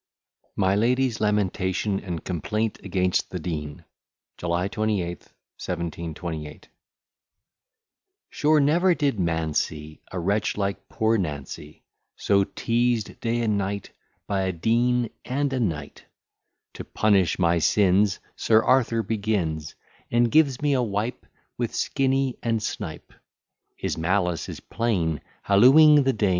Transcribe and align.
MY 0.55 0.75
LADY'S 0.77 1.21
LAMENTATION 1.21 1.99
AND 1.99 2.23
COMPLAINT 2.23 2.79
AGAINST 2.83 3.29
THE 3.29 3.37
DEAN 3.37 3.85
JULY 4.39 4.67
28, 4.67 5.07
1728 5.09 6.69
Sure 8.31 8.59
never 8.59 8.95
did 8.95 9.19
man 9.19 9.53
see 9.53 10.01
A 10.11 10.17
wretch 10.19 10.57
like 10.57 10.89
poor 10.89 11.19
Nancy, 11.19 11.83
So 12.15 12.45
teazed 12.45 13.19
day 13.19 13.41
and 13.43 13.59
night 13.59 13.91
By 14.25 14.41
a 14.41 14.51
Dean 14.51 15.11
and 15.23 15.53
a 15.53 15.59
Knight. 15.59 16.05
To 16.73 16.83
punish 16.83 17.37
my 17.37 17.59
sins, 17.59 18.19
Sir 18.35 18.63
Arthur 18.63 19.03
begins, 19.03 19.75
And 20.09 20.31
gives 20.31 20.63
me 20.63 20.73
a 20.73 20.81
wipe, 20.81 21.27
With 21.59 21.75
Skinny 21.75 22.39
and 22.41 22.63
Snipe:, 22.63 23.13
His 23.75 23.99
malice 23.99 24.49
is 24.49 24.61
plain, 24.61 25.21
Hallooing 25.43 26.05
the 26.05 26.13
Dean. 26.13 26.29